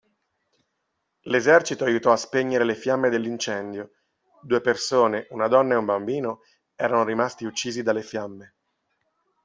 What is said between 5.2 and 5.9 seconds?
una donna e un